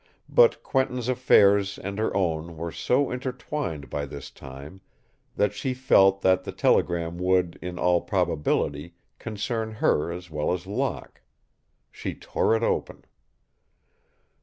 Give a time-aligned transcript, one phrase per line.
[0.29, 4.81] But Quentin's affairs and her own were so intertwined by this time
[5.35, 10.65] that she felt that the telegram would, in all probability, concern her as well as
[10.65, 11.21] Locke.
[11.91, 13.05] She tore it open.